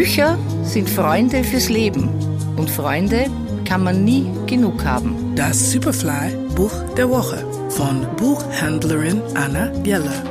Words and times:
Bücher 0.00 0.38
sind 0.64 0.88
Freunde 0.88 1.44
fürs 1.44 1.68
Leben 1.68 2.08
und 2.56 2.70
Freunde 2.70 3.26
kann 3.66 3.84
man 3.84 4.02
nie 4.02 4.24
genug 4.46 4.82
haben. 4.82 5.36
Das 5.36 5.72
Superfly 5.72 6.34
Buch 6.54 6.72
der 6.94 7.10
Woche 7.10 7.44
von 7.70 8.06
Buchhändlerin 8.16 9.20
Anna 9.34 9.66
Bieler. 9.80 10.24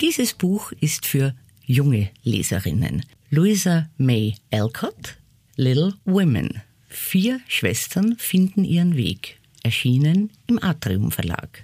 Dieses 0.00 0.34
Buch 0.34 0.72
ist 0.80 1.06
für 1.06 1.36
junge 1.64 2.10
Leserinnen. 2.24 3.06
Louisa 3.30 3.88
May 3.98 4.34
Alcott, 4.50 5.16
Little 5.54 5.94
Women. 6.04 6.60
Vier 6.88 7.40
Schwestern 7.46 8.16
finden 8.18 8.64
ihren 8.64 8.96
Weg. 8.96 9.38
Erschienen 9.62 10.30
im 10.48 10.60
Atrium 10.60 11.12
Verlag. 11.12 11.62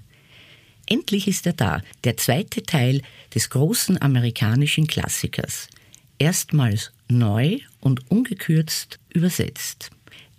Endlich 0.87 1.27
ist 1.27 1.49
er 1.49 1.55
da, 1.55 1.83
der 2.05 2.17
zweite 2.17 2.63
Teil 2.63 3.03
des 3.35 3.51
großen 3.51 4.01
amerikanischen 4.01 4.87
Klassikers. 4.87 5.69
Erstmals 6.19 6.93
neu 7.09 7.59
und 7.81 8.11
ungekürzt 8.11 8.99
übersetzt. 9.13 9.91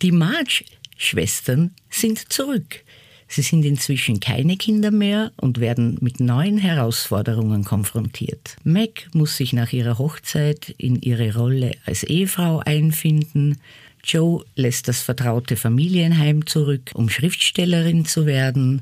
Die 0.02 0.11
Marge-Schwestern 0.11 1.71
sind 1.89 2.31
zurück. 2.31 2.83
Sie 3.31 3.43
sind 3.43 3.63
inzwischen 3.63 4.19
keine 4.19 4.57
Kinder 4.57 4.89
mehr 4.89 5.31
und 5.38 5.59
werden 5.59 5.97
mit 6.02 6.19
neuen 6.19 6.57
Herausforderungen 6.57 7.63
konfrontiert. 7.63 8.57
Meg 8.63 9.07
muss 9.13 9.38
sich 9.38 9.53
nach 9.53 9.71
ihrer 9.71 9.99
Hochzeit 9.99 10.73
in 10.77 10.99
ihre 11.02 11.35
Rolle 11.35 11.73
als 11.85 12.03
Ehefrau 12.03 12.59
einfinden. 12.59 13.57
Joe 14.03 14.43
lässt 14.55 14.88
das 14.88 15.02
vertraute 15.02 15.57
Familienheim 15.57 16.47
zurück, 16.47 16.89
um 16.95 17.07
Schriftstellerin 17.07 18.05
zu 18.05 18.25
werden. 18.25 18.81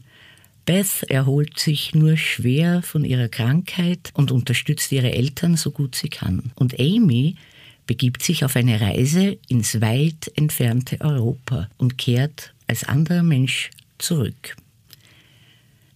Beth 0.68 1.04
erholt 1.08 1.58
sich 1.58 1.96
nur 1.96 2.18
schwer 2.18 2.82
von 2.82 3.06
ihrer 3.06 3.30
Krankheit 3.30 4.12
und 4.14 4.32
unterstützt 4.32 4.92
ihre 4.92 5.14
Eltern 5.14 5.56
so 5.56 5.72
gut 5.72 5.96
sie 5.96 6.10
kann. 6.10 6.52
Und 6.56 6.78
Amy 6.78 7.36
begibt 7.86 8.22
sich 8.22 8.44
auf 8.44 8.58
eine 8.58 8.82
Reise 8.82 9.38
ins 9.48 9.80
weit 9.80 10.30
entfernte 10.36 11.00
Europa 11.00 11.70
und 11.78 11.98
kehrt 11.98 12.54
als 12.68 12.84
anderer 12.84 13.24
Mensch 13.24 13.72
zurück. 13.98 14.58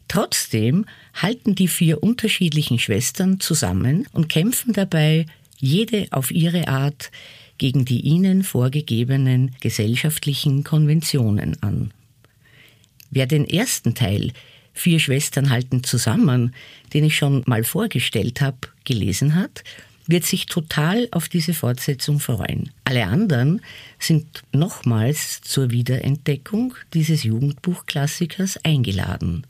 Trotzdem 0.08 0.86
halten 1.16 1.53
die 1.53 1.67
vier 1.67 2.02
unterschiedlichen 2.02 2.80
Schwestern 2.80 3.42
zusammen 3.42 4.08
und 4.14 4.30
kämpfen 4.30 4.72
dabei, 4.72 5.25
jede 5.59 6.08
auf 6.11 6.31
ihre 6.31 6.69
Art, 6.69 7.11
gegen 7.58 7.83
die 7.83 7.99
ihnen 7.99 8.42
vorgegebenen 8.42 9.52
gesellschaftlichen 9.59 10.64
Konventionen 10.64 11.61
an. 11.61 11.92
Wer 13.09 13.27
den 13.27 13.44
ersten 13.44 13.95
Teil 13.95 14.31
Vier 14.73 15.00
Schwestern 15.00 15.50
halten 15.50 15.83
zusammen, 15.83 16.53
den 16.94 17.03
ich 17.03 17.17
schon 17.17 17.44
mal 17.45 17.64
vorgestellt 17.64 18.41
habe, 18.41 18.58
gelesen 18.83 19.36
hat, 19.36 19.64
wird 20.08 20.25
sich 20.25 20.45
total 20.45 21.08
auf 21.11 21.30
diese 21.30 21.53
Fortsetzung 21.53 22.19
freuen. 22.19 22.72
Alle 22.83 23.05
anderen 23.05 23.61
sind 23.99 24.44
nochmals 24.52 25.42
zur 25.42 25.72
Wiederentdeckung 25.72 26.73
dieses 26.94 27.23
Jugendbuchklassikers 27.23 28.64
eingeladen. 28.64 29.45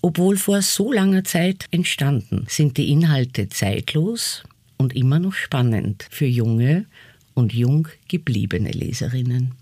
Obwohl 0.00 0.36
vor 0.36 0.62
so 0.62 0.92
langer 0.92 1.22
Zeit 1.24 1.66
entstanden, 1.70 2.46
sind 2.48 2.76
die 2.76 2.90
Inhalte 2.90 3.48
zeitlos 3.48 4.42
und 4.76 4.96
immer 4.96 5.20
noch 5.20 5.34
spannend 5.34 6.06
für 6.10 6.26
junge 6.26 6.86
und 7.34 7.52
jung 7.52 7.88
gebliebene 8.08 8.70
Leserinnen. 8.70 9.54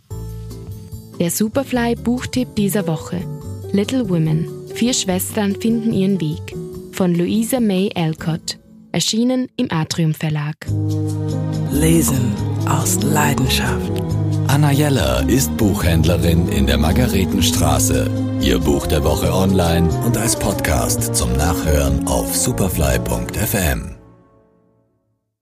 Der 1.19 1.31
Superfly 1.31 1.95
Buchtipp 1.97 2.57
dieser 2.57 2.87
Woche. 2.87 3.23
Little 3.73 4.09
Women. 4.09 4.49
Vier 4.75 4.93
Schwestern 4.93 5.55
finden 5.55 5.93
ihren 5.93 6.21
Weg. 6.21 6.55
Von 6.93 7.15
Louisa 7.15 7.61
May 7.61 7.91
Alcott. 7.95 8.59
Erschienen 8.93 9.49
im 9.57 9.71
Atrium 9.71 10.13
Verlag. 10.13 10.57
Lesen 11.71 12.33
aus 12.69 13.01
Leidenschaft. 13.03 13.93
Anna 14.49 14.73
Jeller 14.73 15.25
ist 15.29 15.57
Buchhändlerin 15.57 16.49
in 16.49 16.67
der 16.67 16.79
Margaretenstraße. 16.79 18.11
Ihr 18.43 18.59
Buch 18.59 18.89
der 18.89 19.05
Woche 19.05 19.33
online 19.33 19.89
und 20.05 20.17
als 20.17 20.37
Podcast 20.37 21.15
zum 21.15 21.33
Nachhören 21.35 22.09
auf 22.09 22.37
superfly.fm. 22.37 24.00